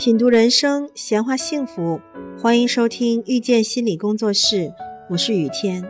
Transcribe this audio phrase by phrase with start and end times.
[0.00, 2.00] 品读人生，闲话幸福，
[2.40, 4.72] 欢迎收听遇见心理工作室，
[5.10, 5.84] 我是雨天。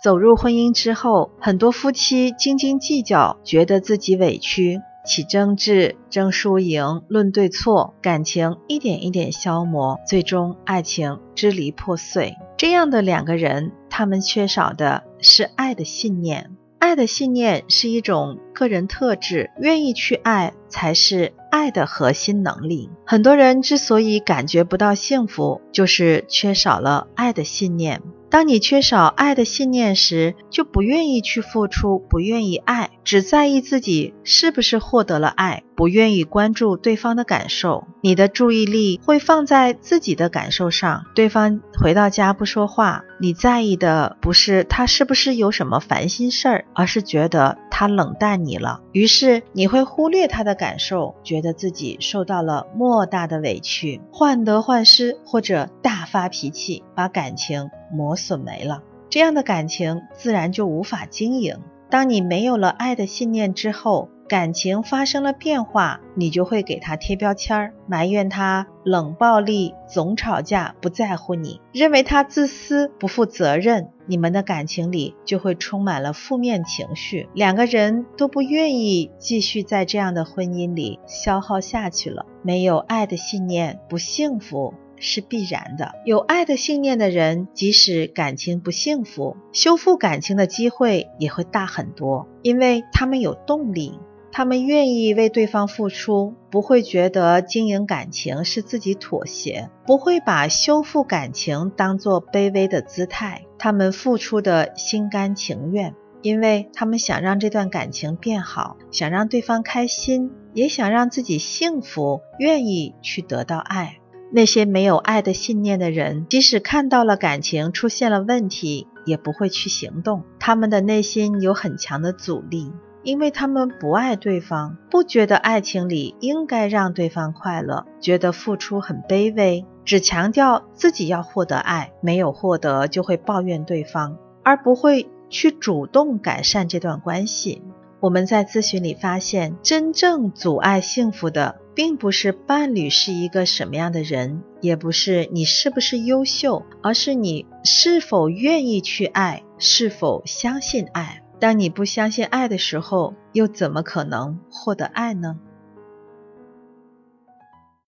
[0.00, 12.36] 走入婚姻之后，很多夫妻斤斤计较，觉得自己委屈，起争执，争输赢，论对错，感情一点一点消磨，最终爱情支离破碎。
[12.56, 16.52] 这样的两个人，他们缺少的是爱的信念。
[16.78, 22.90] 爱的信念是一种个人特质，愿意去爱才是爱的核心能力。
[23.06, 28.02] 很多人之所以感觉不到幸福，就是缺少了爱的信念。
[28.28, 37.86] 当你缺少爱的信念时，就不愿意去付出，不愿意爱，只在意自己是不是获得了爱，不愿意关注对方的感受。
[38.02, 41.04] 你的注意力会放在自己的感受上。
[41.14, 48.80] 对方回到家不说话，你在意的不是他是不是有什么烦心事儿，而是觉得他冷淡你了。
[48.92, 57.68] 于是你会忽略他的感受，觉得自己受到了莫大的委屈，患得患失或者大发脾气，把感情。
[57.92, 61.58] 磨损没了，这样的感情自然就无法经营。
[61.90, 73.88] 当你没有了爱的信念之后，感情发生了变化，你就会给他贴标签儿，埋怨他冷暴力、总吵架、不在乎你，认为他自私、不负责任。
[74.08, 82.26] 你们的感情里就会充满了负面情绪，两个人都不愿意继续在这样的婚姻里消耗下去了。
[82.42, 84.74] 没有爱的信念，不幸福。
[84.98, 85.92] 是必然的。
[86.06, 94.00] 有爱的信念的人，即使感情不幸福，修复感情的机会也会大很多，因为他们有动力，
[94.36, 114.00] 他们愿意为对方付出，不会觉得经营感情是自己妥协，不会把修复感情当做卑微的姿态，他们付出的心甘情愿，因为他们想让这段感情变好，想让对方开心，也想让自己幸福，愿意去得到爱。
[114.30, 120.24] 那些没有爱的信念的人，即使看到了感情出现了问题，也不会去行动。
[120.38, 122.70] 他们的内心有很强的阻力，
[123.06, 137.62] 因为他们不爱对方，不觉得爱情里应该让对方快乐，觉得付出很卑微，只强调自己要获得爱，没有获得就会抱怨对方，而不会去主动改善这段关系。
[138.00, 141.60] 我们在咨询里发现，真正阻碍幸福的。
[141.76, 151.22] 并不是伴侣是一个什么样的人，也不是你是不是优秀，而是你是否愿意去爱，是否相信爱。
[151.38, 155.36] 当你不相信爱的时候，又怎么可能获得爱呢？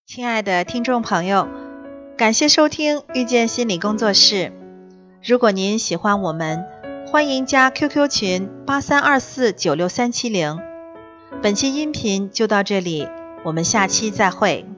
[0.07, 1.49] 亲爱的听众朋友，
[2.17, 4.53] 感谢收听遇见心理工作室。
[5.23, 6.67] 如果您喜欢我们，
[7.07, 10.61] 欢迎加 QQ 群八三二四九六三七零。
[11.43, 13.09] 本期音频就到这里。
[13.45, 14.69] 我们下期再会。